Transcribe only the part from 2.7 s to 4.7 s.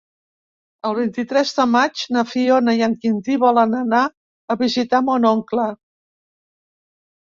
i en Quintí volen anar a